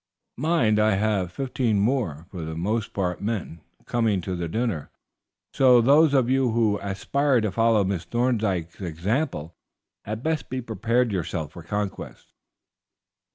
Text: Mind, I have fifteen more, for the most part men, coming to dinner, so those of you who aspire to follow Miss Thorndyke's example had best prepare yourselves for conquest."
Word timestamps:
Mind, 0.39 0.79
I 0.79 0.95
have 0.95 1.31
fifteen 1.31 1.79
more, 1.79 2.25
for 2.31 2.41
the 2.41 2.55
most 2.55 2.91
part 2.91 3.21
men, 3.21 3.61
coming 3.85 4.19
to 4.21 4.47
dinner, 4.47 4.89
so 5.53 5.79
those 5.79 6.15
of 6.15 6.27
you 6.27 6.49
who 6.53 6.79
aspire 6.81 7.39
to 7.41 7.51
follow 7.51 7.83
Miss 7.83 8.05
Thorndyke's 8.05 8.81
example 8.81 9.53
had 10.05 10.23
best 10.23 10.49
prepare 10.49 11.03
yourselves 11.03 11.53
for 11.53 11.61
conquest." 11.61 12.33